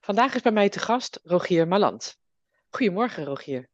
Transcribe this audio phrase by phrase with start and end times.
[0.00, 2.18] Vandaag is bij mij te gast Rogier Maland.
[2.70, 3.68] Goedemorgen, Rogier.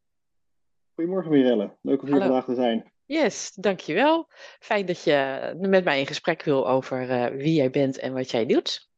[0.94, 1.76] Goedemorgen, Mirelle.
[1.80, 2.26] Leuk om hier Hallo.
[2.26, 2.92] vandaag te zijn.
[3.06, 4.28] Yes, dankjewel.
[4.58, 8.30] Fijn dat je met mij in gesprek wil over eh, wie jij bent en wat
[8.30, 8.88] jij doet.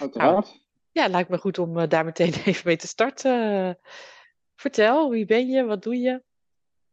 [0.00, 0.60] Uiteraard.
[0.92, 3.78] Ja, lijkt me goed om eh, daar meteen even mee te starten.
[4.56, 6.22] vertel, wie ben je, wat doe je?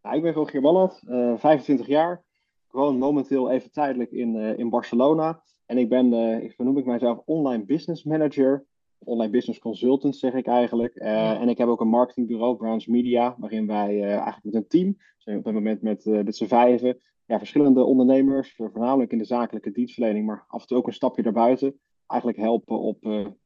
[0.01, 2.25] Ja, ik ben Rogier Ballat, eh 25 jaar.
[2.67, 5.41] Ik woon momenteel even tijdelijk in, eh, in Barcelona.
[5.65, 8.65] En ik ben, eh, ik vernoem ik mijzelf online business manager.
[9.07, 10.95] Online business consultant zeg ik eigenlijk.
[10.95, 11.39] Eh, Ja.
[11.39, 14.95] En ik heb ook een marketingbureau, Browns Media, waarin wij eh, eigenlijk met een team,
[14.97, 19.25] we zijn op dit moment met, met z'n vijven, ja, verschillende ondernemers, voornamelijk in de
[19.25, 22.97] zakelijke dienstverlening, maar af en toe ook een stapje daarbuiten, eigenlijk helpen op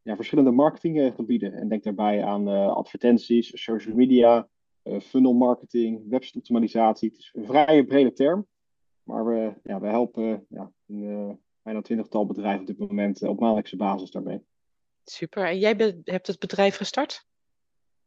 [0.02, 1.54] ja, verschillende marketinggebieden.
[1.54, 4.48] En denk daarbij aan advertenties, social media,
[5.02, 6.38] funnel marketing, website.
[6.38, 8.48] Het is een vrij brede term,
[9.04, 13.78] maar we, ja, we helpen ja, een, bijna twintigtal bedrijven op dit moment op maandelijkse
[13.78, 14.42] basis daarmee.
[15.04, 15.46] Super.
[15.46, 17.26] En jij bent- hebt het bedrijf gestart?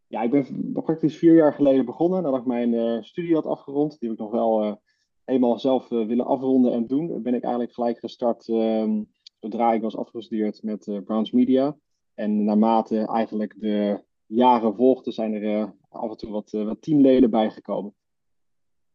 [0.06, 3.90] Ja, ik ben praktisch vier jaar geleden begonnen nadat ik mijn eh, studie had afgerond.
[3.90, 4.74] Die heb ik nog wel eh,
[5.24, 7.22] eenmaal zelf eh, willen afronden en doen.
[7.22, 9.02] Ben ik eigenlijk gelijk gestart ehm,
[9.40, 11.76] zodra ik was afgestudeerd met Browns Media.
[12.14, 17.94] En naarmate eigenlijk de jaren volgden, zijn er af en toe wat, wat teamleden bijgekomen.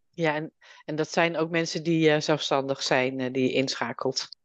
[0.09, 0.51] Ja, en,
[0.85, 4.38] en dat zijn ook mensen die zelfstandig zijn, die je inschakelt.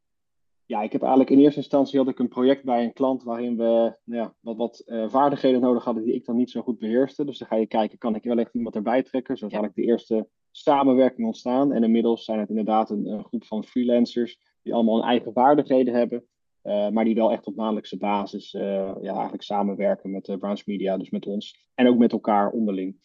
[0.67, 3.57] Ja, ik heb eigenlijk in eerste instantie had ik een project bij een klant waarin
[3.57, 6.79] we nou ja, wat, wat eh, vaardigheden nodig hadden die ik dan niet zo goed
[6.79, 7.25] beheerste.
[7.25, 9.37] Dus dan ga je kijken, kan ik wel echt iemand erbij trekken?
[9.37, 9.59] Zo is Ja.
[9.59, 11.73] eigenlijk de eerste samenwerking ontstaan.
[11.73, 15.95] En inmiddels zijn het inderdaad een, een groep van freelancers die allemaal hun eigen vaardigheden
[15.95, 16.27] hebben.
[16.63, 20.65] eh, maar die wel echt op maandelijkse basis eh, ja, eigenlijk samenwerken met uh, Browns
[20.65, 21.69] Media, dus met ons.
[21.75, 22.97] En ook met elkaar onderling.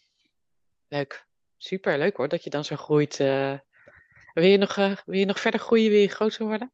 [0.87, 1.27] Leuk.
[1.57, 3.17] Super, leuk hoor, dat je dan zo groeit.
[4.33, 4.75] wil, je nog,
[5.05, 5.89] wil je nog verder groeien?
[5.91, 6.71] Wil je groter worden?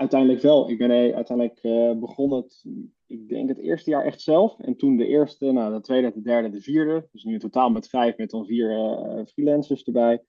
[0.00, 0.70] Uiteindelijk wel.
[0.70, 2.64] Ik ben eh, uiteindelijk eh, begonnen, het,
[3.06, 4.58] ik denk het eerste jaar echt zelf.
[4.58, 7.08] En toen de eerste, nou, de tweede, de derde, de vierde.
[7.12, 10.22] Dus nu in totaal met vijf, met dan vier eh, freelancers erbij.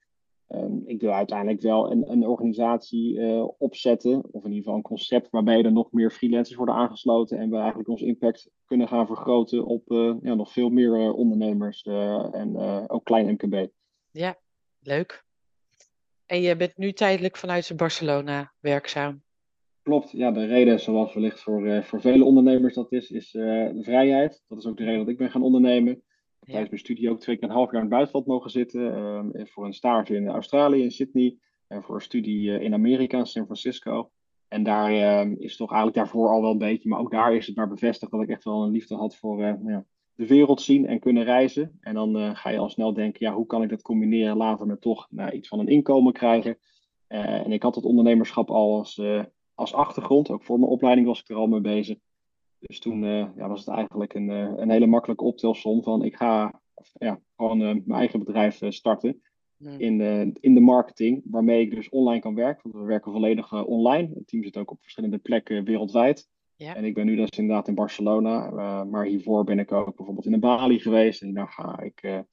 [0.46, 3.20] Ehm, ik wil uiteindelijk wel een, een organisatie
[3.58, 7.50] opzetten, of in ieder geval een concept waarbij er nog meer freelancers worden aangesloten en
[7.50, 9.82] we eigenlijk ons impact kunnen gaan vergroten op
[10.22, 11.82] ja, nog veel meer ondernemers
[12.32, 12.56] en
[12.88, 13.68] ook klein MKB.
[14.10, 14.38] Ja,
[14.82, 15.24] leuk.
[16.26, 19.22] En je bent nu tijdelijk vanuit Barcelona werkzaam.
[19.82, 23.42] Klopt, ja, de reden zoals wellicht voor, eh, voor vele ondernemers dat is, is eh,
[23.42, 24.44] de vrijheid.
[24.48, 26.02] Dat is ook de reden dat ik ben gaan ondernemen.
[26.40, 28.94] Tijdens mijn studie ook twee keer een half jaar in het buitenland mogen zitten.
[28.94, 31.36] ehm, voor een stage in Australië, in Sydney.
[31.66, 34.10] En voor een studie eh, in Amerika, in San Francisco.
[34.48, 37.46] En daar ehm, is toch eigenlijk daarvoor al wel een beetje, maar ook daar is
[37.46, 39.84] het maar bevestigd dat ik echt wel een liefde had voor ja,
[40.14, 41.78] de wereld zien en kunnen reizen.
[41.80, 44.80] En dan ga je al snel denken, ja, hoe kan ik dat combineren later met
[44.80, 46.58] toch nou, iets van een inkomen krijgen.
[47.06, 49.00] En ik had het ondernemerschap al als,
[49.54, 50.30] als achtergrond.
[50.30, 51.98] Ook voor mijn opleiding was ik er al mee bezig.
[52.58, 56.16] Dus toen eh, ja, was het eigenlijk een, eh, een hele makkelijke optelsom van ik
[56.16, 56.60] ga
[56.92, 59.22] ja, gewoon eh, mijn eigen bedrijf starten
[59.62, 59.80] Hm.
[59.80, 62.62] in de, in de marketing, waarmee ik dus online kan werken.
[62.62, 64.10] Want we werken volledig online.
[64.14, 66.28] Het team zit ook op verschillende plekken wereldwijd.
[66.56, 66.74] Ja.
[66.74, 68.50] En ik ben nu dus inderdaad in Barcelona.
[68.84, 71.22] maar hiervoor ben ik ook bijvoorbeeld in Bali geweest.
[71.22, 72.24] En dan ga ik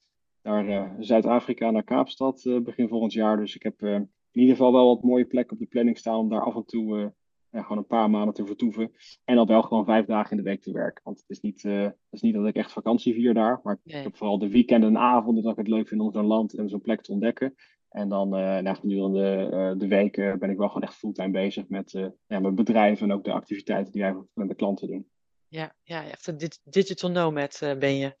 [0.42, 3.36] naar Zuid-Afrika, naar Kaapstad begin volgend jaar.
[3.36, 6.28] Dus ik heb in ieder geval wel wat mooie plekken op de planning staan om
[6.28, 7.06] daar af en toe eh,
[7.50, 8.92] ja, gewoon een paar maanden te vertoeven.
[9.24, 11.04] En dan wel gewoon vijf dagen in de week te werken.
[11.04, 13.60] Want het is niet, eh, het is niet dat ik echt vakantie vier daar.
[13.62, 13.96] Maar Nee.
[13.98, 16.54] ik heb vooral de weekenden en avonden dat ik het leuk vind om zo'n land
[16.54, 17.54] en zo'n plek te ontdekken.
[17.88, 21.68] En dan eh na gedurende eh, de weken ben ik wel gewoon echt fulltime bezig
[21.68, 21.90] met
[22.26, 25.08] ja, mijn bedrijf en ook de activiteiten die wij met de klanten doen.
[25.48, 28.14] Ja, ja, echt een digital nomad ben je.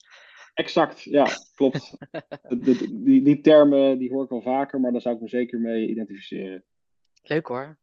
[0.54, 1.96] Exact, ja, klopt.
[2.48, 5.28] De- de- die, die termen die hoor ik wel vaker, maar daar zou ik me
[5.28, 6.64] zeker mee identificeren.
[7.22, 7.78] Leuk hoor.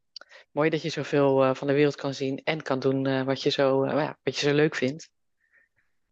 [0.51, 3.41] Mooi dat je zoveel eh, van de wereld kan zien en kan doen eh, wat,
[3.41, 5.09] je zo, eh, ja, wat je zo leuk vindt.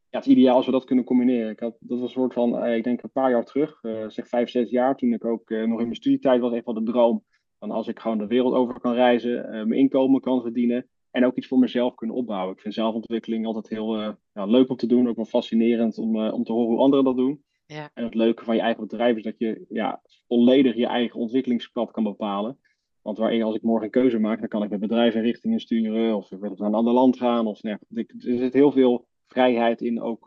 [0.09, 1.51] Ja, het is ideaal als we dat kunnen combineren.
[1.51, 4.49] Ik had, dat was een soort van, ik denk een paar jaar terug, zeg vijf,
[4.49, 7.25] zes jaar, toen ik ook nog in mijn studietijd was, echt wel de droom.
[7.59, 11.35] Van als ik gewoon de wereld over kan reizen, mijn inkomen kan verdienen en ook
[11.35, 12.55] iets voor mezelf kunnen opbouwen.
[12.55, 16.19] Ik vind zelfontwikkeling altijd heel eh, ja, leuk om te doen, ook wel fascinerend om,
[16.21, 17.43] eh, om te horen hoe anderen dat doen.
[17.65, 17.89] Ja.
[17.93, 21.91] En het leuke van je eigen bedrijf is dat je ja, volledig je eigen ontwikkelingspad
[21.91, 22.59] kan bepalen.
[23.01, 25.21] Want waar ik, als ik morgen een keuze maak, dan kan ik mijn bedrijf in
[25.21, 27.47] richtingen sturen, of ik wil naar een ander land gaan.
[27.47, 30.25] Of, nou er zit heel veel vrijheid in ook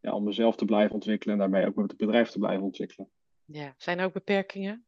[0.00, 3.10] ja, om mezelf te blijven ontwikkelen en daarmee ook met het bedrijf te blijven ontwikkelen.
[3.44, 4.84] Ja, zijn er ook beperkingen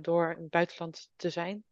[0.00, 1.64] door in het buitenland te zijn?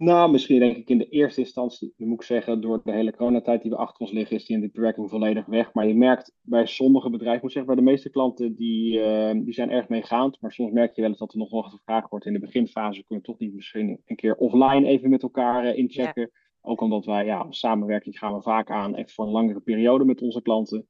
[0.00, 3.62] Nou, misschien denk ik in de eerste instantie, moet ik zeggen, door de hele coronatijd
[3.62, 5.74] die we achter ons liggen, is die in die bewerking volledig weg.
[5.74, 9.52] Maar je merkt bij sommige bedrijven, moet zeggen, bij de meeste klanten, die, uh, die
[9.52, 10.40] zijn erg meegaand.
[10.40, 13.04] Maar soms merk je wel eens dat er nog wel gevraagd wordt in de beginfase,
[13.04, 16.30] kun je toch niet misschien een keer offline even met elkaar uh, inchecken.
[16.60, 20.22] Ook omdat wij, ja, samenwerking gaan we vaak aan, echt voor een langere periode met
[20.22, 20.86] onze klanten.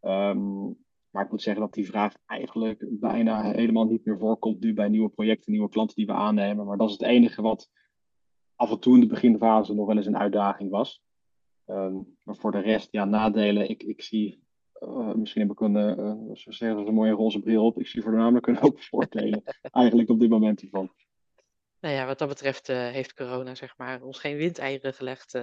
[0.00, 0.76] Um,
[1.10, 4.88] maar ik moet zeggen dat die vraag eigenlijk bijna helemaal niet meer voorkomt nu bij
[4.88, 6.66] nieuwe projecten, nieuwe klanten die we aannemen.
[6.66, 7.70] Maar dat is het enige wat
[8.56, 11.02] af en toe in de beginfase nog wel eens een uitdaging was.
[11.64, 13.68] Ehm, maar voor de rest, ja, nadelen.
[13.68, 14.42] Ik, ik zie,
[14.80, 17.78] uh, misschien heb ik een, uh, zo zeggen, een mooie roze bril op.
[17.78, 20.92] Ik zie voornamelijk een hoop voordelen eigenlijk op dit moment hiervan.
[21.80, 25.38] Nou ja, wat dat betreft uh, heeft corona zeg maar ons geen windeieren gelegd.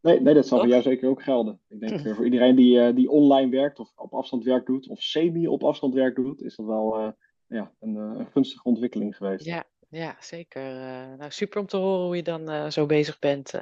[0.00, 1.60] Nee, nee, dat zal voor jou zeker ook gelden.
[1.68, 5.48] Ik denk voor iedereen die, die online werkt of op afstand werk doet of semi
[5.48, 7.14] op afstand werk doet, is dat wel
[7.46, 9.44] ja, een, een gunstige ontwikkeling geweest.
[9.44, 10.62] Ja, ja, zeker.
[10.62, 13.54] Uh, nou, super om te horen hoe je dan uh, zo bezig bent.
[13.54, 13.60] Uh,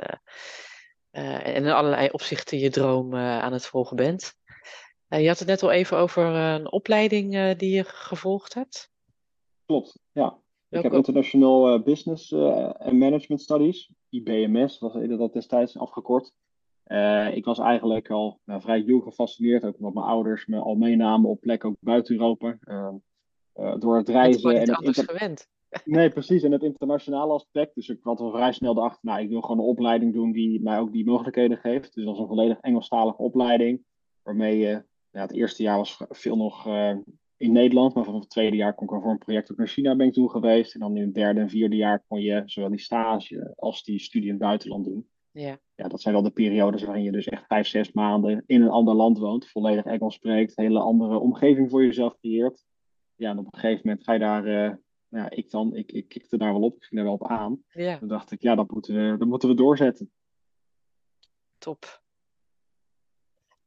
[1.46, 4.34] en in allerlei opzichten je droom aan het volgen bent.
[5.08, 8.90] je had het net al even over een opleiding die je gevolgd hebt.
[9.66, 10.38] Klopt, ja.
[10.68, 16.32] Ik heb International Business and Management Studies, IBMS, was dat destijds afgekort.
[17.32, 21.30] ik was eigenlijk al nou, vrij jong gefascineerd, ook omdat mijn ouders me al meenamen
[21.30, 22.58] op plekken ook buiten Europa.
[23.78, 24.50] door het reizen.
[24.50, 25.48] en het anders gewend.
[25.84, 26.42] Nee, precies.
[26.42, 27.74] En het internationale aspect.
[27.74, 30.62] Dus ik kwam al vrij snel erachter, nou, ik wil gewoon een opleiding doen die
[30.62, 31.94] mij ook die mogelijkheden geeft.
[31.94, 33.84] Dus dat was een volledig Engelstalige opleiding.
[34.22, 36.96] Waarmee je, ja, het eerste jaar was veel nog uh,
[37.36, 37.94] in Nederland.
[37.94, 40.06] Maar vanaf het tweede jaar kon ik al voor een project ook naar China ben
[40.06, 40.74] ik toen geweest.
[40.74, 43.98] En dan in het derde en vierde jaar kon je zowel die stage als die
[43.98, 45.08] studie in het buitenland doen.
[45.30, 45.58] Ja.
[45.74, 48.68] ja, dat zijn wel de periodes waarin je dus echt vijf, zes maanden in een
[48.68, 49.48] ander land woont.
[49.48, 50.56] Volledig Engels spreekt.
[50.56, 52.64] Hele andere omgeving voor jezelf creëert.
[53.14, 54.46] Ja, en op een gegeven moment ga je daar...
[54.46, 54.74] Uh,
[55.08, 57.62] ja, ik dan, ik, ik kikte daar wel op, ik ging daar wel op aan.
[57.68, 57.98] Ja.
[57.98, 60.10] Toen dacht ik, ja, dat moeten we, dat moeten we doorzetten.
[61.58, 62.04] Top.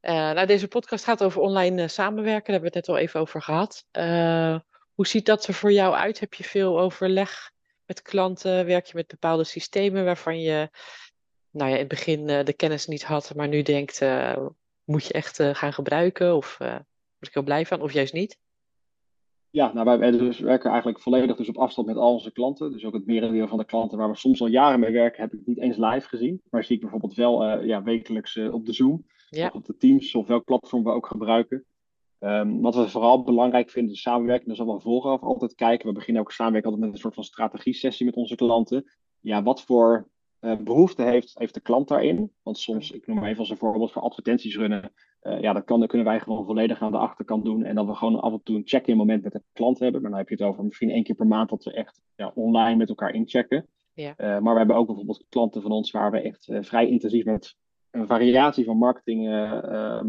[0.01, 3.01] Uh, nou, deze podcast gaat over online uh, samenwerken, daar hebben we het net al
[3.01, 3.85] even over gehad.
[3.91, 4.59] Uh,
[4.93, 6.19] hoe ziet dat er voor jou uit?
[6.19, 7.51] Heb je veel overleg
[7.85, 8.65] met klanten?
[8.65, 10.69] Werk je met bepaalde systemen waarvan je
[11.49, 14.01] nou ja, in het begin de kennis niet had, maar nu denkt,
[14.83, 16.35] moet je echt gaan gebruiken?
[16.35, 18.37] Of word ik heel blij van, of juist niet?
[19.51, 22.71] Ja, nou, wij dus werken eigenlijk volledig dus op afstand met al onze klanten.
[22.71, 25.33] Dus ook het merendeel van de klanten waar we soms al jaren mee werken, heb
[25.33, 26.41] ik niet eens live gezien.
[26.49, 29.77] Maar zie ik bijvoorbeeld wel uh, ja, wekelijks uh, op de Zoom of op de
[29.77, 31.65] Teams of welk platform we ook gebruiken.
[32.19, 34.49] Um, wat we vooral belangrijk vinden, is samenwerking.
[34.49, 35.87] Dus we vooraf altijd kijken.
[35.87, 38.91] We beginnen ook samenwerken altijd met een soort van strategie-sessie met onze klanten.
[39.19, 40.09] Ja, wat voor
[40.41, 42.31] uh, behoefte heeft, heeft de klant daarin?
[42.43, 44.91] Want soms, ik noem maar even als een voorbeeld, voor advertenties runnen
[45.23, 47.63] uh, ja, dat, kan, dat kunnen wij gewoon volledig aan de achterkant doen.
[47.63, 50.01] En dat we gewoon af en toe een check-in moment met de klant hebben.
[50.01, 52.31] Maar dan heb je het over misschien één keer per maand dat we echt ja,
[52.35, 53.67] online met elkaar inchecken.
[53.93, 54.13] Ja.
[54.17, 57.25] Uh, maar we hebben ook bijvoorbeeld klanten van ons waar we echt uh, vrij intensief
[57.25, 57.55] met
[57.91, 59.23] een variatie van marketing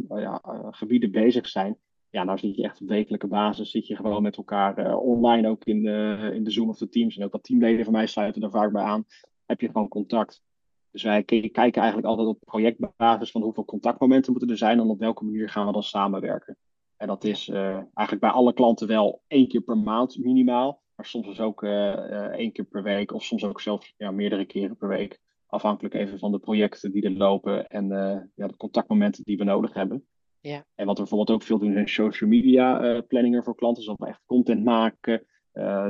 [0.09, 0.41] ja,
[0.71, 1.77] gebieden bezig zijn.
[2.11, 5.65] Ja, nou zit je echt op wekelijke basis, zit je gewoon met elkaar online ook
[5.65, 7.17] in de, in de Zoom of de Teams.
[7.17, 9.05] En ook dat teamleden van mij sluiten er vaak bij aan.
[9.47, 10.43] Heb je gewoon contact.
[10.91, 14.99] Dus wij kijken eigenlijk altijd op projectbasis van hoeveel contactmomenten moeten er zijn en op
[14.99, 16.57] welke manier gaan we dan samenwerken.
[16.97, 21.07] En dat is uh, eigenlijk bij alle klanten wel één keer per maand minimaal, maar
[21.07, 21.93] soms is ook uh,
[22.25, 25.19] één keer per week of soms ook zelfs ja, meerdere keren per week.
[25.47, 27.89] Afhankelijk even van de projecten die er lopen en
[28.35, 30.07] ja, de contactmomenten die we nodig hebben.
[30.41, 30.65] Ja.
[30.75, 33.83] En wat we bijvoorbeeld ook veel doen zijn social media planningen voor klanten.
[33.83, 35.27] Dus dat we echt content maken,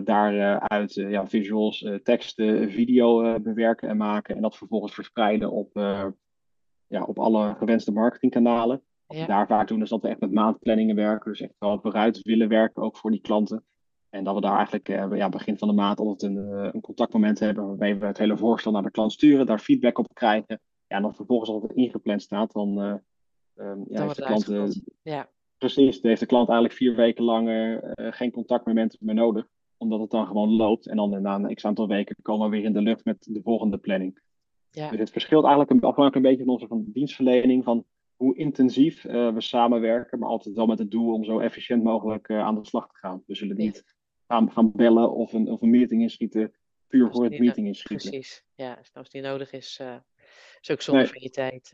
[0.05, 4.37] daaruit uh, ja, visuals, uh, teksten, video bewerken en maken.
[4.37, 5.71] En dat vervolgens verspreiden op,
[6.87, 8.83] ja, op alle gewenste marketingkanalen.
[9.07, 9.23] Wat ja.
[9.23, 11.31] we daar vaak doen is dat we echt met maandplanningen werken.
[11.31, 13.65] Dus echt wel vooruit willen werken, ook voor die klanten.
[14.11, 14.87] En dat we daar eigenlijk
[15.17, 16.37] ja, begin van de maand altijd een,
[16.75, 17.67] een contactmoment hebben.
[17.67, 20.61] Waarbij we het hele voorstel naar de klant sturen, daar feedback op krijgen.
[20.87, 22.79] Ja, en dan vervolgens als het ingepland staat, dan,
[23.57, 24.81] um, ja, heeft de klant...
[25.03, 25.29] ja.
[25.61, 27.49] Precies, heeft de klant eigenlijk vier weken lang
[27.95, 29.47] geen contactmomenten meer nodig
[29.81, 30.87] omdat het dan gewoon loopt.
[30.87, 33.41] En dan na een x aantal weken komen we weer in de lucht met de
[33.43, 34.21] volgende planning.
[34.71, 34.91] Ja.
[34.91, 37.85] Dus het verschilt eigenlijk een, afhankelijk een beetje van onze van dienstverlening, van
[38.17, 42.29] hoe intensief uh, we samenwerken, maar altijd wel met het doel om zo efficiënt mogelijk
[42.29, 43.23] uh, aan de slag te gaan.
[43.27, 43.85] We zullen niet
[44.27, 46.53] gaan, gaan bellen of een, of een meeting inschieten,
[46.87, 48.11] puur als voor het meeting inschieten.
[48.11, 49.81] Precies, ja, als niet nodig is,
[50.61, 51.11] is ook zonde nee.
[51.11, 51.71] van je tijd.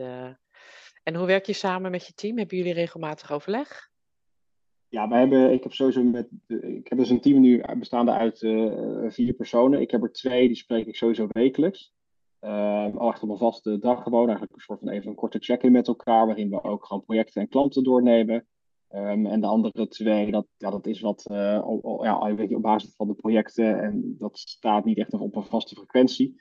[1.07, 2.39] En hoe werk je samen met je team?
[2.39, 3.91] Hebben jullie regelmatig overleg?
[4.89, 8.43] Ja, wij hebben, ik heb sowieso met, ik heb dus een team nu bestaande uit
[8.43, 9.81] uh, vier personen.
[9.81, 11.95] Ik heb er twee, die spreek ik sowieso wekelijks.
[12.41, 14.25] Uh, al echt op een vaste dag gewoon.
[14.25, 16.27] Eigenlijk een soort van even een korte check-in met elkaar.
[16.27, 18.47] Waarin we ook gewoon projecten en klanten doornemen.
[18.91, 21.63] Um, en de andere twee, dat, ja, dat is wat uh,
[22.01, 23.83] ja, weet je, op basis van de projecten.
[23.83, 26.41] En dat staat niet echt nog op een vaste frequentie.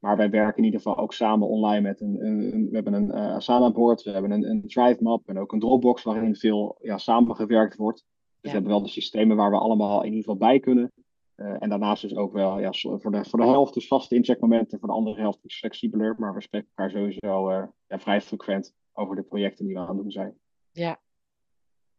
[0.00, 2.26] Maar wij werken in ieder geval ook samen online met een.
[2.26, 5.60] een, we hebben een uh, Asana-board, we hebben een, een Drive Map en ook een
[5.60, 7.98] Dropbox waarin veel ja, samengewerkt wordt.
[7.98, 8.06] Dus
[8.40, 8.48] ja.
[8.48, 10.92] we hebben wel de systemen waar we allemaal in ieder geval bij kunnen.
[11.36, 14.78] Uh, en daarnaast is ook wel ja, voor, de, voor de helft dus vaste incheckmomenten,
[14.78, 16.14] voor de andere helft is flexibeler.
[16.18, 19.88] Maar we spreken elkaar sowieso uh, ja, vrij frequent over de projecten die we aan
[19.88, 20.38] het doen zijn.
[20.70, 21.00] Ja,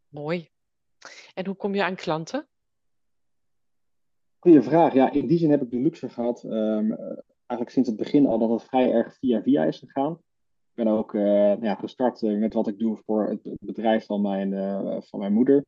[0.08, 0.50] mooi.
[1.34, 2.48] En hoe kom je aan klanten?
[4.40, 4.94] Goeie vraag.
[4.94, 6.98] Ja, in die zin heb ik de luxe gehad, um,
[7.52, 10.12] eigenlijk sinds het begin al, dat het vrij erg via via is gegaan.
[10.12, 14.52] Ik ben ook uh, ja, gestart met wat ik doe voor het bedrijf van mijn,
[15.04, 15.64] van mijn moeder.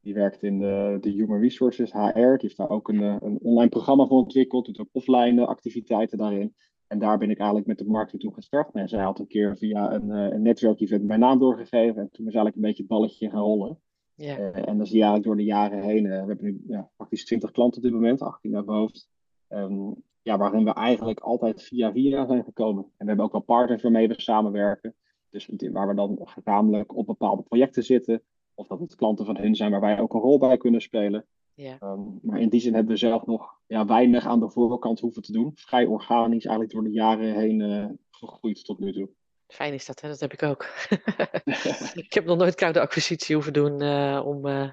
[0.00, 2.10] Die werkt in de, de Human Resources, HR.
[2.12, 4.66] Die heeft daar ook een, een online programma voor ontwikkeld.
[4.66, 6.54] Doet ook offline activiteiten daarin.
[6.86, 8.74] En daar ben ik eigenlijk met de marketing toe gestart.
[8.74, 12.02] En zij had een keer via een, een netwerkevent mijn naam doorgegeven.
[12.02, 13.78] En toen is eigenlijk een beetje het balletje gaan rollen.
[14.14, 14.38] Ja.
[14.38, 16.04] Uh, en dan zie je eigenlijk door de jaren heen.
[16.04, 19.08] Uh, we hebben nu ja, praktisch 20 klanten op dit moment, 18 naar mijn hoofd.
[19.48, 22.82] Um, ja, waarin we eigenlijk altijd via via zijn gekomen.
[22.84, 24.94] En we hebben ook wel partners waarmee we samenwerken.
[25.30, 28.22] Dus waar we dan gezamenlijk op bepaalde projecten zitten.
[28.54, 31.26] Of dat het klanten van hun zijn waar wij ook een rol bij kunnen spelen.
[31.54, 31.76] Ja.
[31.82, 35.22] Um, maar in die zin hebben we zelf nog ja, weinig aan de voorkant hoeven
[35.22, 35.52] te doen.
[35.54, 39.08] Vrij organisch eigenlijk door de jaren heen uh, gegroeid tot nu toe.
[39.46, 40.08] Fijn is dat, hè?
[40.08, 40.62] dat heb ik ook.
[42.04, 44.70] ik heb nog nooit koude acquisitie hoeven doen uh, om, uh,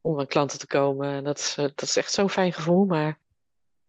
[0.00, 1.24] om aan klanten te komen.
[1.24, 2.84] Dat is, dat is echt zo'n fijn gevoel.
[2.84, 3.22] Maar...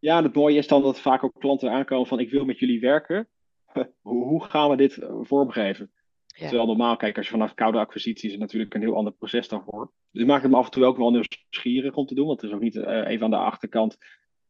[0.06, 2.80] Ja, het mooie is dan dat vaak ook klanten aankomen van ik wil met jullie
[2.80, 3.28] werken.
[4.02, 5.92] hoe, gaan we dit vormgeven?
[6.26, 6.48] Ja.
[6.48, 9.92] Terwijl normaal, kijk, als je vanaf koude acquisitie is natuurlijk een heel ander proces daarvoor.
[10.12, 12.28] Dus ik maak het me af en toe ook wel nieuwsgierig om te doen.
[12.28, 13.98] Want het is ook niet uh, even aan de achterkant.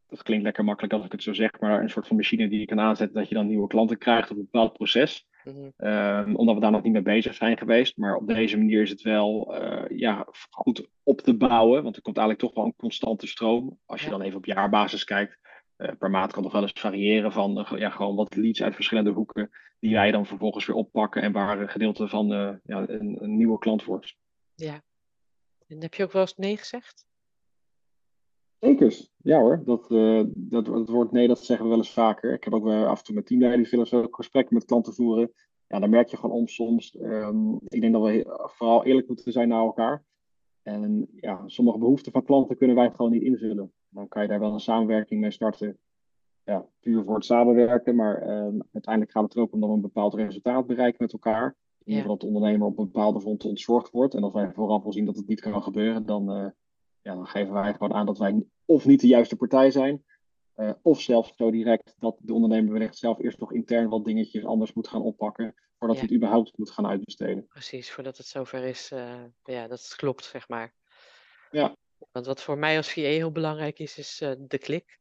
[0.07, 1.59] Dat klinkt lekker makkelijk als ik het zo zeg.
[1.59, 4.31] Maar een soort van machine die je kan aanzetten dat je dan nieuwe klanten krijgt
[4.31, 5.27] op een bepaald proces.
[5.43, 5.73] Mm-hmm.
[5.77, 7.97] Um, omdat we daar nog niet mee bezig zijn geweest.
[7.97, 11.83] Maar op deze manier is het wel uh, ja, goed op te bouwen.
[11.83, 13.79] Want er komt eigenlijk toch wel een constante stroom.
[13.85, 14.11] Als je Ja.
[14.11, 15.37] dan even op jaarbasis kijkt.
[15.77, 18.75] Uh, per maand kan nog wel eens variëren van uh, ja, gewoon wat leads uit
[18.75, 19.49] verschillende hoeken.
[19.79, 21.21] Die wij dan vervolgens weer oppakken.
[21.21, 24.15] En waar een gedeelte van uh, ja, een, een, nieuwe klant wordt.
[24.55, 24.81] Ja.
[25.67, 27.05] En heb je ook wel eens nee gezegd?
[28.59, 29.61] Zeker, ja hoor.
[29.65, 32.33] Dat, uh, dat, het woord nee, dat zeggen we wel eens vaker.
[32.33, 35.31] Ik heb ook wel af en toe met teamleiding veel gesprekken met klanten voeren.
[35.67, 36.95] Ja, dan merk je gewoon om soms.
[37.01, 40.03] Um, ik denk dat we vooral eerlijk moeten zijn naar elkaar.
[40.61, 43.71] En ja, sommige behoeften van klanten kunnen wij gewoon niet invullen.
[43.95, 45.77] Dan kan je daar wel een samenwerking mee starten.
[46.43, 47.95] Ja, puur voor het samenwerken.
[47.95, 51.13] Maar um, uiteindelijk gaat het er ook om dat we een bepaald resultaat bereiken met
[51.13, 51.45] elkaar.
[51.83, 54.13] In ieder geval dat de ondernemer op een bepaalde front ontzorgd wordt.
[54.13, 56.47] En als wij vooraf wel zien dat het niet kan gebeuren, dan, uh,
[57.01, 60.03] ja, dan geven wij gewoon aan dat wij of niet de juiste partij zijn.
[60.57, 64.45] Uh, of zelfs zo direct dat de ondernemer wellicht zelf eerst nog intern wat dingetjes
[64.45, 65.53] anders moet gaan oppakken.
[65.77, 66.01] Voordat Ja.
[66.03, 67.47] hij het überhaupt moet gaan uitbesteden.
[67.47, 70.73] Precies, voordat het zover is, eh, ja, dat het klopt, zeg maar.
[71.51, 71.75] Ja.
[72.11, 74.99] Want wat voor mij als VA heel belangrijk is, is eh, de klik.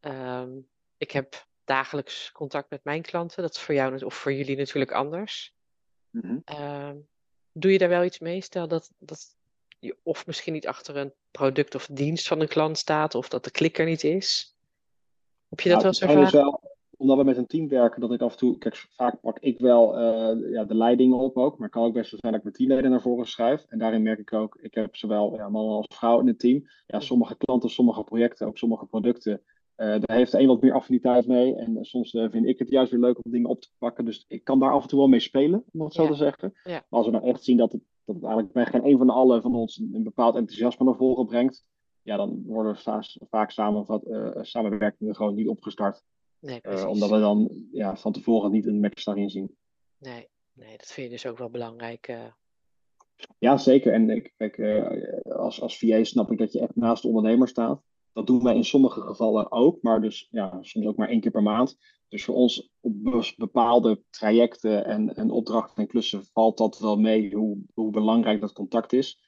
[0.00, 0.50] Ehm,
[0.96, 3.42] ik heb dagelijks contact met mijn klanten.
[3.42, 5.54] Dat is voor jou of voor jullie natuurlijk anders.
[6.10, 6.38] Mhm.
[6.44, 6.96] Ehm,
[7.52, 8.40] doe je daar wel iets mee?
[8.40, 9.36] Stel dat, dat
[9.78, 13.44] je of misschien niet achter een product of dienst van een klant staat, of dat
[13.44, 14.56] de klik er niet is.
[15.48, 16.57] Heb je dat Nou, wel eens dus ervaren?
[16.98, 19.58] Omdat we met een team werken, dat ik af en toe, kijk, vaak pak ik
[19.58, 22.42] wel eh, ja, de leidingen op ook, maar het kan ook best wel zijn dat
[22.42, 23.66] ik mijn teamleden naar voren schuif.
[23.68, 26.66] En daarin merk ik ook, ik heb zowel ja, man als vrouw in het team.
[26.86, 29.42] Ja, sommige klanten, sommige projecten, ook sommige producten,
[29.74, 31.54] eh, daar heeft de een wat meer affiniteit mee.
[31.54, 34.04] En soms eh, vind ik het juist weer leuk om dingen op te pakken.
[34.04, 36.52] Dus ik kan daar af en toe wel mee spelen, om het zo te zeggen.
[36.64, 36.70] Ja.
[36.70, 39.06] Maar als we nou echt zien dat het, dat het eigenlijk bij geen een van
[39.06, 41.64] de allen van ons een, een bepaald enthousiasme naar voren brengt,
[42.02, 46.02] ja, dan worden va vaak samenvat, uh, samenwerkingen gewoon niet opgestart.
[46.40, 46.84] Nee, Uh, precies.
[46.84, 49.56] omdat we dan ja, van tevoren niet een match daarin zien.
[49.98, 52.08] Nee, nee, dat vind je dus ook wel belangrijk.
[52.08, 52.24] eh.
[53.38, 53.92] Ja, zeker.
[53.92, 54.86] En ik, kijk, uh,
[55.22, 57.82] als, als VA snap ik dat je echt naast de ondernemer staat.
[58.12, 61.30] Dat doen wij in sommige gevallen ook, maar dus ja, soms ook maar één keer
[61.30, 61.78] per maand.
[62.08, 62.92] Dus voor ons op
[63.36, 68.52] bepaalde trajecten en, en opdrachten en klussen valt dat wel mee hoe, hoe belangrijk dat
[68.52, 69.22] contact is.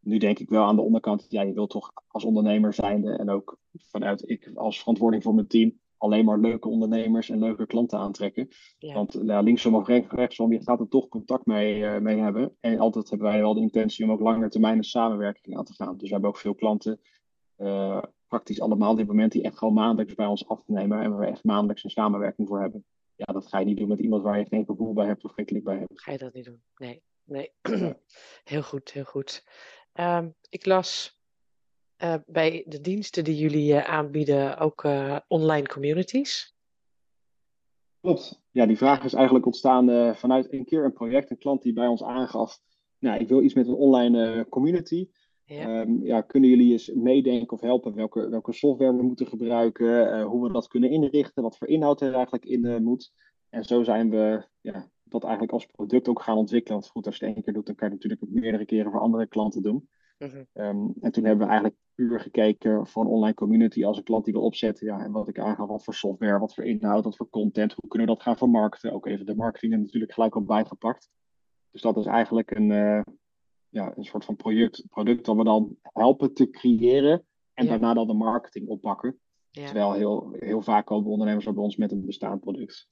[0.00, 3.30] Nu denk ik wel aan de onderkant, ja, je wilt toch als ondernemer zijnde en
[3.30, 7.98] ook vanuit ik als verantwoording voor mijn team alleen maar leuke ondernemers en leuke klanten
[7.98, 8.48] aantrekken.
[8.78, 8.94] Ja.
[8.94, 12.56] Want nou, linksom of rechts, rechtsom, je gaat er toch contact mee, uh, mee hebben.
[12.60, 15.96] En altijd hebben wij wel de intentie om ook langer termijn samenwerking aan te gaan.
[15.96, 17.00] Dus we hebben ook veel klanten,
[17.56, 21.02] uh, praktisch allemaal op dit moment, die echt gewoon maandelijks bij ons afnemen.
[21.02, 22.84] En waar we echt maandelijks een samenwerking voor hebben.
[23.14, 25.32] Ja, dat ga je niet doen met iemand waar je geen gevoel bij hebt of
[25.32, 26.00] geen klik bij hebt.
[26.00, 26.62] Ga je dat niet doen?
[26.76, 27.52] Nee, nee.
[28.44, 29.44] heel goed, heel goed.
[29.94, 31.15] Um, ik las
[32.02, 36.54] uh, bij de diensten die jullie uh, aanbieden ook uh, online communities.
[38.00, 38.42] Klopt.
[38.50, 41.86] Ja, die vraag is eigenlijk ontstaan vanuit een keer een project, een klant die bij
[41.86, 42.60] ons aangaf,
[42.98, 45.08] nou, ik wil iets met een online community.
[45.44, 45.80] Ja.
[45.80, 46.20] Um, ja.
[46.20, 50.68] kunnen jullie eens meedenken of helpen welke, welke software we moeten gebruiken, hoe we dat
[50.68, 53.12] kunnen inrichten, wat voor inhoud er eigenlijk in moet.
[53.48, 56.78] En zo zijn we ja, dat eigenlijk als product ook gaan ontwikkelen.
[56.78, 58.90] Want goed, als je het één keer doet, dan kan je natuurlijk ook meerdere keren
[58.90, 59.88] voor andere klanten doen.
[60.18, 60.44] Mhm.
[60.52, 64.24] Ehm, en toen hebben we eigenlijk puur gekeken voor een online community als een klant
[64.24, 64.86] die wil opzetten.
[64.86, 67.88] Ja, en wat ik aangaf, wat voor software, wat voor inhoud, wat voor content, hoe
[67.88, 68.92] kunnen we dat gaan vermarkten.
[68.92, 71.10] Ook even de marketing er natuurlijk gelijk op bijgepakt.
[71.70, 73.00] Dus dat is eigenlijk een, uh,
[73.68, 77.24] ja, een soort van product, product dat we dan helpen te creëren
[77.54, 79.18] en daarna dan de marketing oppakken.
[79.50, 82.88] Terwijl heel, heel vaak komen ondernemers bij ons met een bestaand product.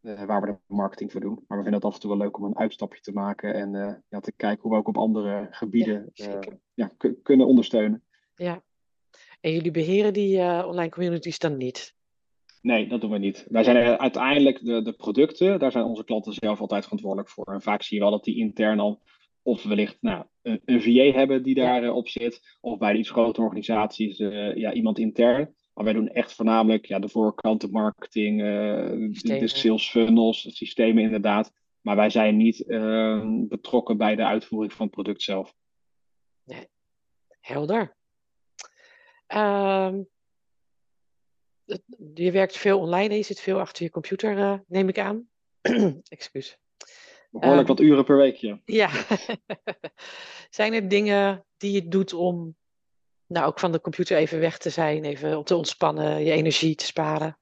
[0.00, 1.44] Uh, waar we de marketing voor doen.
[1.46, 3.74] Maar we vinden het af en toe wel leuk om een uitstapje te maken en
[3.74, 6.40] uh, ja, te kijken hoe we ook op andere gebieden ja,
[6.74, 6.90] ja
[7.22, 8.02] kunnen ondersteunen.
[8.36, 8.62] Ja,
[9.40, 11.94] en jullie beheren die online communities dan niet?
[12.62, 13.46] Nee, dat doen we niet.
[13.48, 17.44] Wij zijn uiteindelijk de, de producten, daar zijn onze klanten zelf altijd verantwoordelijk voor.
[17.44, 19.02] En vaak zie je wel dat die intern al
[19.46, 22.20] of wellicht nou, een, een VA hebben die daarop ja.
[22.22, 25.54] zit, of bij iets grotere organisaties uh, ja, iemand intern.
[25.74, 31.02] Maar wij doen echt voornamelijk ja, de voorkant, de marketing, uh, de, sales funnels, systemen
[31.02, 31.52] inderdaad.
[31.80, 35.54] Maar wij zijn niet uh, betrokken bij de uitvoering van het product zelf.
[36.44, 36.66] Nee.
[37.40, 37.96] Helder.
[39.34, 40.08] Um,
[42.14, 45.28] je werkt veel online en je zit veel achter je computer, uh, neem ik aan.
[46.08, 46.58] Excuus.
[47.30, 48.60] Behoorlijk wat uren per week, ja.
[48.64, 48.90] Ja.
[50.50, 52.56] Zijn er dingen die je doet om
[53.26, 56.74] nou, ook van de computer even weg te zijn, even om te ontspannen, je energie
[56.74, 57.38] te sparen?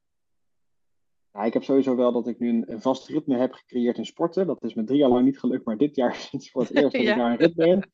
[1.33, 4.07] Ja, ik heb sowieso wel dat ik nu een, een, vast ritme heb gecreëerd in
[4.07, 4.47] sporten.
[4.47, 6.93] Dat is me drie jaar lang niet gelukt, maar dit jaar sinds voor het eerst
[6.93, 7.11] dat ja.
[7.11, 7.85] ik daar een ritme in.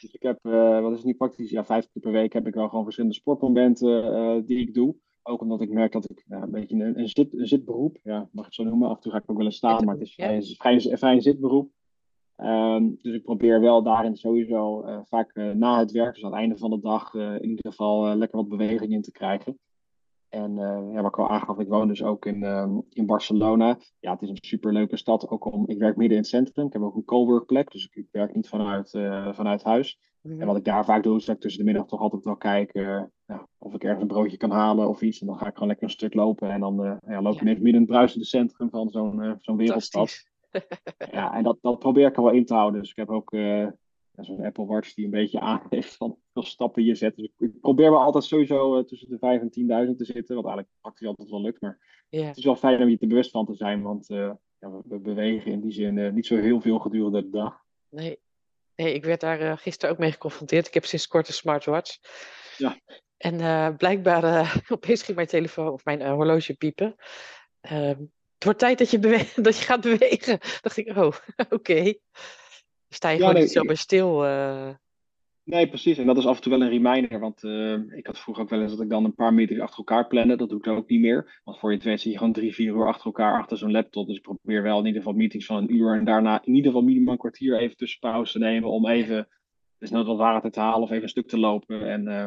[0.00, 2.46] Dus ik heb, uh, wat is het nu praktisch, ja, vijf keer per week heb
[2.46, 4.94] ik wel gewoon verschillende sportmomenten uh, die ik doe.
[5.22, 8.18] Ook omdat ik merk dat ik ja, een beetje een, een, zit, een zitberoep, ja,
[8.18, 8.88] mag ik het zo noemen.
[8.88, 10.98] Af en toe ga ik ook wel eens staan, maar het is vrij, vrij, vrij,
[10.98, 11.70] vrij een zitberoep.
[12.36, 16.30] Um, dus ik probeer wel daarin sowieso uh, vaak uh, na het werk, dus aan
[16.30, 19.58] het einde van de dag, uh, in ieder geval lekker wat beweging in te krijgen.
[20.36, 20.54] En
[20.92, 23.78] ja, wat ik al aangaf, ik woon dus ook in, um, in Barcelona.
[24.00, 25.28] Ja, het is een superleuke stad.
[25.28, 26.66] Ook om, ik werk midden in het centrum.
[26.66, 28.90] Ik heb ook een coworkplek, dus ik, werk niet vanuit,
[29.34, 29.98] vanuit huis.
[30.22, 30.40] Mm-hmm.
[30.40, 32.36] En wat ik daar vaak doe, is dat ik tussen de middag toch altijd wel
[32.36, 32.72] kijk
[33.26, 35.20] ja, of ik ergens een broodje kan halen of iets.
[35.20, 36.50] En dan ga ik gewoon lekker een stuk lopen.
[36.50, 37.44] En dan ja, loop ik ja.
[37.44, 40.24] midden in het bruisende centrum van zo'n zo'n wereldstad
[41.10, 42.80] ja, en dat, dat probeer ik er wel in te houden.
[42.80, 43.32] Dus ik heb ook
[44.16, 47.16] uh, zo'n Apple Watch die een beetje aangeeft van hoeveel stappen je zet.
[47.16, 50.34] Dus ik, probeer wel altijd sowieso uh, tussen de 5 en 10.000 te zitten.
[50.34, 51.60] Wat eigenlijk praktisch altijd wel lukt.
[51.60, 52.26] Maar yeah.
[52.26, 53.82] het is wel fijn om je er bewust van te zijn.
[53.82, 57.30] Want uh, ja, we, we, bewegen in die zin niet zo heel veel gedurende de
[57.30, 57.64] dag.
[57.88, 58.18] Nee,
[58.76, 60.66] nee ik werd daar gisteren ook mee geconfronteerd.
[60.66, 61.98] Ik heb sinds kort een smartwatch.
[62.56, 62.80] Ja.
[63.16, 66.96] En blijkbaar opeens ging mijn telefoon of mijn horloge piepen.
[67.60, 68.04] Ehm,
[68.36, 68.98] het wordt tijd dat je,
[69.42, 70.38] dat je gaat bewegen.
[70.62, 71.54] dacht ik, oh, oké.
[71.54, 72.00] Okay.
[72.96, 74.26] Sta je ja, gewoon nee, niet zo bij stil.
[74.26, 74.68] Uh...
[75.42, 75.98] Nee, precies.
[75.98, 77.20] En dat is af en toe wel een reminder.
[77.20, 79.78] Want uh, ik had vroeger ook wel eens dat ik dan een paar meetings achter
[79.78, 80.36] elkaar plande.
[80.36, 81.40] Dat doe ik dan ook niet meer.
[81.44, 83.70] Want voor je het weet zie je gewoon drie, vier uur achter elkaar achter zo'n
[83.70, 84.06] laptop.
[84.06, 85.94] Dus ik probeer wel in ieder geval meetings van een uur.
[85.94, 88.70] En daarna in ieder geval minimaal een kwartier even tussen pauze te nemen.
[88.70, 89.28] Om even
[89.78, 91.88] dus nooit wat water te halen of even een stuk te lopen.
[91.88, 92.26] En, uh,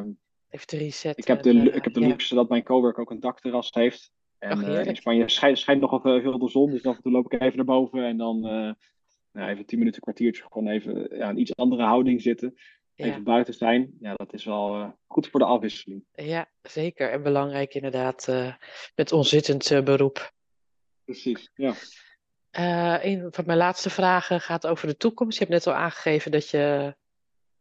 [0.49, 1.23] even te resetten.
[1.23, 4.11] Ik heb de, ik heb de luxe dat mijn cowork ook een dakterras heeft.
[4.37, 7.41] En in Spanje schijnt, schijnt nogal veel de zon, dus af en toe loop ik
[7.41, 8.75] even naar boven en dan
[9.31, 12.57] nou, even tien minuten, kwartiertje gewoon even ja, een iets andere houding zitten.
[12.95, 13.23] Even ja.
[13.23, 16.03] buiten zijn, ja, dat is wel uh, goed voor de afwisseling.
[16.13, 17.11] Ja, zeker.
[17.11, 18.27] En belangrijk inderdaad
[18.95, 20.33] met onzittend beroep.
[21.05, 21.73] Precies, ja.
[23.03, 25.37] een van mijn laatste vragen gaat over de toekomst.
[25.37, 26.95] Je hebt net al aangegeven dat, je,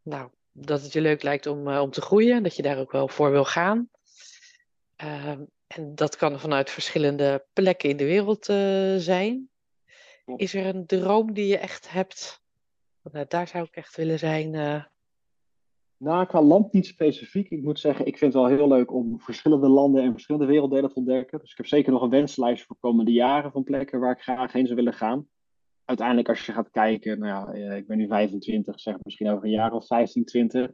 [0.01, 3.07] nou, dat het je leuk lijkt om, om te groeien, dat je daar ook wel
[3.07, 3.89] voor wil gaan.
[4.95, 8.97] Ehm, en dat kan vanuit verschillende plekken in de wereld uh,
[10.35, 12.43] Is er een droom die je echt hebt?
[13.11, 14.53] Nou, daar zou ik echt willen zijn.
[14.53, 14.83] Uh...
[15.97, 17.49] Nou, qua land niet specifiek.
[17.49, 20.89] Ik moet zeggen, ik vind het wel heel leuk om verschillende landen en verschillende werelddelen
[20.89, 21.39] te ontdekken.
[21.39, 24.51] Dus ik heb zeker nog een wenslijst voor komende jaren van plekken waar ik graag
[24.51, 25.27] heen zou willen gaan.
[25.85, 29.43] Uiteindelijk, als je gaat kijken, nou ja, eh, ik ben nu 25, zeg misschien over
[29.43, 30.71] een jaar of 15, 20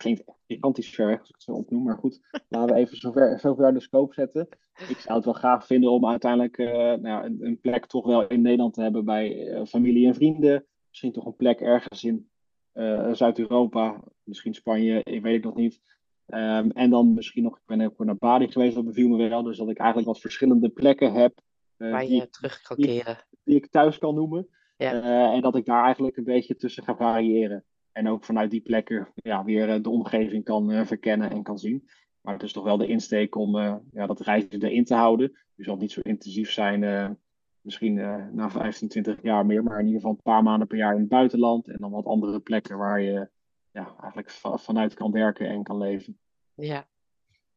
[0.00, 1.82] klinkt echt gigantisch ver weg als ik het zo opnoem.
[1.82, 4.48] Maar goed, laten we even zover, zover de scope zetten.
[4.88, 8.26] Ik zou het wel graag vinden om uiteindelijk uh, nou een, een, plek toch wel
[8.26, 10.66] in Nederland te hebben bij uh, familie en vrienden.
[10.88, 12.28] Misschien toch een plek ergens in
[12.74, 15.80] uh, Zuid-Europa, misschien Spanje, ik weet het nog niet.
[16.26, 19.42] Um, en dan misschien nog, ik ben ook naar Bali geweest, dat beviel me wel.
[19.42, 21.40] Dus dat ik eigenlijk wat verschillende plekken heb.
[21.76, 23.14] Waar je terug kan keren.
[23.30, 24.48] Die, die, ik thuis kan noemen.
[24.76, 25.32] Ja.
[25.32, 27.64] en dat ik daar eigenlijk een beetje tussen ga variëren.
[27.92, 31.58] En ook vanuit die plekken ja, weer eh, de omgeving kan uh, verkennen en kan
[31.58, 31.88] zien.
[32.20, 35.38] Maar het is toch wel de insteek om uh, ja, dat reizen erin te houden.
[35.54, 37.18] Dus zal niet zo intensief zijn
[37.60, 37.94] misschien
[38.34, 41.00] na 15, 20 jaar meer, maar in ieder geval een paar maanden per jaar in
[41.00, 41.68] het buitenland.
[41.68, 43.28] En dan wat andere plekken waar je
[43.70, 46.18] ja, eigenlijk vanuit kan werken en kan leven.
[46.54, 46.88] Ja.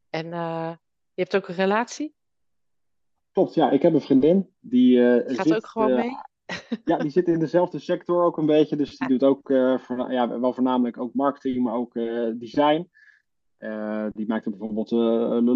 [0.10, 0.28] En
[1.14, 2.16] je hebt ook een relatie?
[3.32, 3.72] Klopt, ja.
[3.72, 4.50] Ik heb een vriendin.
[4.60, 6.12] Die uh, gaat zit, ook gewoon mee?
[6.86, 8.76] ja, die zit in dezelfde sector ook een beetje.
[8.76, 9.48] Dus die doet ook
[9.82, 11.94] voor, ja, wel voornamelijk ook marketing, maar ook
[12.40, 12.90] design.
[13.60, 14.92] Uh, die maakt bijvoorbeeld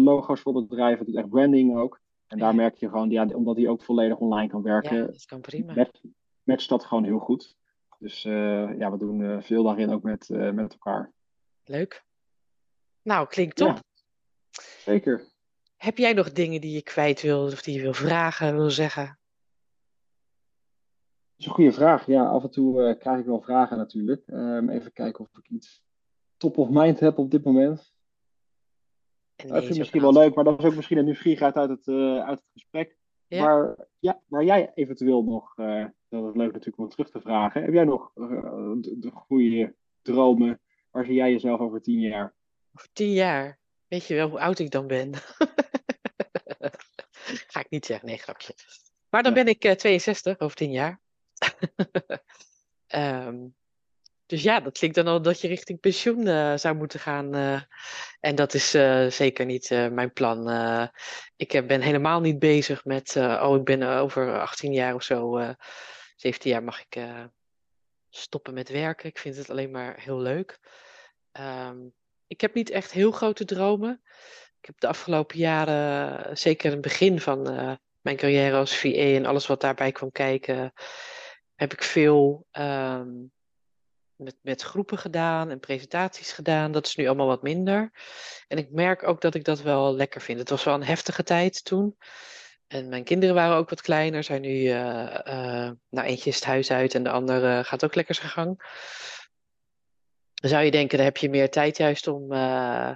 [0.04, 2.00] logo's voor bedrijven, doet echt branding ook.
[2.26, 5.24] En daar merk je gewoon, ja, omdat hij ook volledig online kan werken, ja, dat
[5.24, 5.74] kan prima.
[5.74, 6.00] Met,
[6.42, 7.56] matcht dat gewoon heel goed.
[7.98, 11.12] Dus ja, we doen veel daarin ook met, met elkaar.
[11.64, 12.04] Leuk.
[13.02, 13.68] Nou, klinkt top.
[13.68, 13.82] Ja,
[14.84, 15.24] zeker.
[15.76, 19.17] Heb jij nog dingen die je kwijt wil of die je wil vragen, wil zeggen?
[21.38, 22.06] Dat is een goede vraag.
[22.06, 24.22] Ja, af en toe krijg ik wel vragen natuurlijk.
[24.26, 25.82] Um, even kijken of ik iets
[26.36, 27.92] top of mind heb op dit moment.
[29.36, 31.86] Dat vind ik misschien wel leuk, maar dat is ook misschien een nieuwsgierigheid uit het,
[31.86, 32.96] uh, uit het gesprek.
[33.26, 33.44] Ja.
[33.44, 37.62] Maar ja, waar jij eventueel nog, uh, dat is leuk natuurlijk om terug te vragen.
[37.62, 40.60] Heb jij nog de, de goede dromen?
[40.90, 42.34] Waar zie jij jezelf over tien jaar?
[42.74, 43.58] Over tien jaar?
[43.88, 45.14] Weet je wel hoe oud ik dan ben?
[47.52, 48.54] Ga ik niet zeggen, nee, grapje.
[49.10, 51.00] Maar dan ben ik 62 over tien jaar.
[52.94, 53.54] Um,
[54.26, 57.36] dus ja, dat klinkt dan al dat je richting pensioen uh, zou moeten gaan.
[57.36, 57.62] Uh,
[58.20, 60.50] en dat is uh, zeker niet mijn plan.
[61.36, 65.40] ik ben helemaal niet bezig met, oh, ik ben over 18 jaar of zo,
[66.16, 67.02] 17 jaar mag ik
[68.10, 69.08] stoppen met werken.
[69.08, 70.58] Ik vind het alleen maar heel leuk.
[71.32, 71.92] Um,
[72.26, 74.02] ik heb niet echt heel grote dromen.
[74.60, 77.42] Ik heb de afgelopen jaren, zeker het begin van
[78.00, 80.72] mijn carrière als VA en alles wat daarbij kwam kijken,
[81.58, 82.46] heb ik veel.
[82.52, 83.32] Um,
[84.18, 86.72] met, met groepen gedaan en presentaties gedaan.
[86.72, 87.90] Dat is nu allemaal wat minder.
[88.48, 90.38] En ik merk ook dat ik dat wel lekker vind.
[90.38, 91.96] Het was wel een heftige tijd toen.
[92.66, 94.24] En mijn kinderen waren ook wat kleiner.
[94.24, 98.14] Zijn nu, uh, nou eentje is het huis uit en de andere gaat ook lekker
[98.14, 98.56] zijn gang.
[100.34, 102.90] Dan zou je denken, dan heb je meer tijd juist om, uh,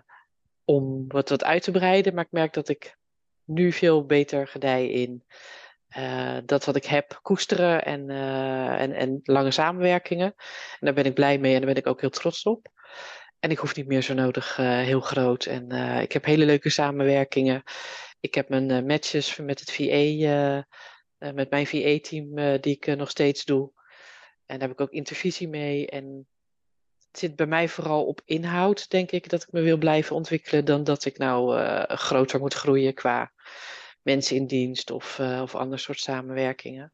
[0.65, 2.15] om wat, wat uit te breiden.
[2.15, 2.97] Maar ik merk dat ik
[3.45, 5.25] nu veel beter gedij in
[5.99, 10.35] uh, dat wat ik heb koesteren en, uh, en, en lange samenwerkingen.
[10.71, 12.69] En daar ben ik blij mee en daar ben ik ook heel trots op.
[13.39, 15.45] En ik hoef niet meer zo nodig uh, heel groot.
[15.45, 17.63] En ik heb hele leuke samenwerkingen.
[18.21, 20.65] Ik heb mijn matches met het VA,
[21.19, 23.71] met mijn VA-team, die ik nog steeds doe.
[24.47, 25.87] En daar heb ik ook intervisie mee.
[25.87, 26.27] En
[27.11, 30.65] het zit bij mij vooral op inhoud, denk ik, dat ik me wil blijven ontwikkelen,
[30.65, 31.59] dan dat ik nou
[31.97, 33.33] groter moet groeien qua
[34.03, 36.93] mensen in dienst of, uh, of ander soort samenwerkingen.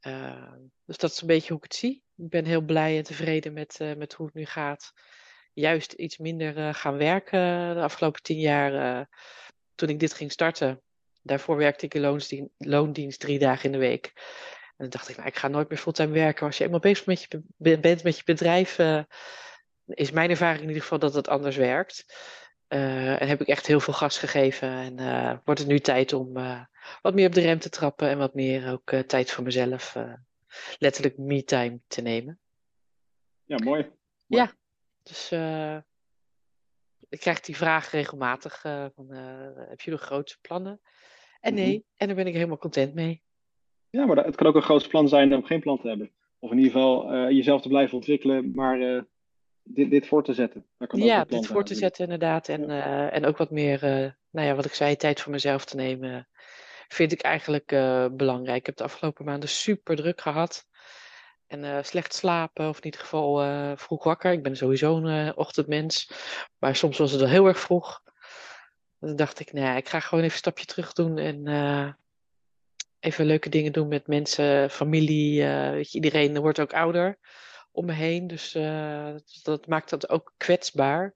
[0.00, 0.52] Uh,
[0.84, 2.02] dus dat is een beetje hoe ik het zie.
[2.16, 4.92] Ik ben heel blij en tevreden met, uh, met hoe het nu gaat.
[5.52, 9.08] Juist iets minder gaan werken de afgelopen tien jaar.
[9.74, 10.82] toen ik dit ging starten,
[11.22, 14.12] daarvoor werkte ik in loondienst, loondienst drie dagen in de week.
[14.66, 16.46] En dan dacht ik, nou, ik ga nooit meer fulltime werken.
[16.46, 18.78] Als je eenmaal bezig met je, bent met je bedrijf,
[19.86, 22.04] is mijn ervaring in ieder geval dat het anders werkt.
[22.68, 24.68] Uh, en heb ik echt heel veel gas gegeven.
[24.68, 26.60] En uh, wordt het nu tijd om uh,
[27.02, 29.96] wat meer op de rem te trappen en wat meer ook tijd voor mezelf,
[30.78, 32.40] letterlijk me-time te nemen.
[33.44, 33.82] Ja, mooi.
[33.82, 34.42] mooi.
[34.42, 34.52] Ja,
[35.02, 35.32] dus
[37.08, 38.60] ik krijg die vraag regelmatig:
[38.94, 39.10] van,
[39.68, 40.80] heb je nog grootste plannen?
[41.40, 41.84] En nee, mm -hmm.
[41.96, 43.22] en daar ben ik helemaal content mee.
[43.90, 46.12] Ja, maar het kan ook een groot plan zijn om geen plan te hebben.
[46.38, 49.06] Of in ieder geval jezelf te blijven ontwikkelen, maar
[49.66, 50.66] dit, dit voor te zetten.
[50.88, 52.48] ja, dit voor te zetten inderdaad.
[52.48, 53.06] En, ja.
[53.06, 55.76] uh, en ook wat meer, uh, nou ja, wat ik zei, tijd voor mezelf te
[55.76, 56.28] nemen,
[56.88, 58.58] vind ik eigenlijk uh, belangrijk.
[58.58, 60.66] Ik heb de afgelopen maanden super druk gehad.
[61.46, 64.32] En slecht slapen, of in ieder geval vroeg wakker.
[64.32, 66.10] Ik ben sowieso een ochtendmens.
[66.58, 68.02] Maar soms was het wel heel erg vroeg.
[69.00, 71.18] Dan dacht ik, nou ja, ik ga gewoon even een stapje terug doen.
[71.18, 71.96] En
[73.00, 75.42] even leuke dingen doen met mensen, familie.
[75.44, 77.18] weet je, iedereen wordt ook ouder
[77.76, 78.26] om me heen.
[78.26, 81.14] Dus uh, dat maakt dat ook kwetsbaar.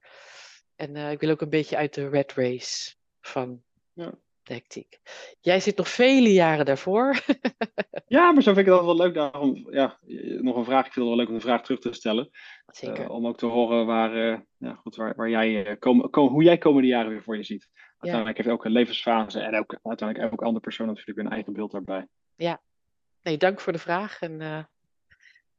[0.76, 4.12] En uh, ik wil ook een beetje uit de red race van ja.
[4.42, 5.00] de hectiek.
[5.40, 7.22] Jij zit nog vele jaren daarvoor.
[8.06, 9.14] ja, maar zo vind ik dat wel leuk.
[9.14, 9.98] Daarom, ja,
[10.40, 10.86] nog een vraag.
[10.86, 12.30] Ik vind het wel leuk om een vraag terug te stellen.
[12.66, 13.04] Zeker.
[13.04, 16.58] Uh, om ook te horen waar, ja, goed, waar, waar jij, kom, kom, hoe jij
[16.58, 17.68] komende jaren weer voor je ziet.
[17.98, 18.42] Uiteindelijk ja.
[18.42, 22.06] heeft elke levensfase en ook uiteindelijk elke andere persoon natuurlijk een eigen beeld daarbij.
[22.36, 22.60] Ja,
[23.22, 24.20] nee, dank voor de vraag.
[24.20, 24.68] En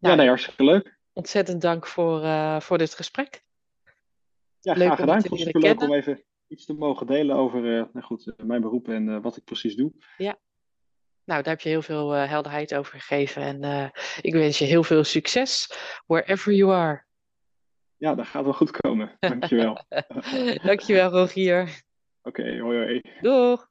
[0.01, 0.97] nou, ja, nee, hartstikke leuk.
[1.13, 3.43] Ontzettend dank voor, uh, voor dit gesprek.
[4.59, 5.17] Ja, leuk graag gedaan.
[5.17, 9.07] Het leuk om even iets te mogen delen over uh, nou goed, mijn beroep en
[9.07, 9.91] uh, wat ik precies doe.
[10.17, 10.37] Ja,
[11.23, 13.63] nou, daar heb je heel veel helderheid over gegeven.
[13.63, 15.69] En ik wens je heel veel succes,
[16.05, 17.03] wherever you are.
[17.97, 19.15] Ja, dat gaat wel goed komen.
[19.19, 19.85] Dankjewel.
[20.63, 21.61] Dankjewel, Rogier.
[22.21, 23.01] Oké, okay, hoi hoi.
[23.21, 23.70] Doeg.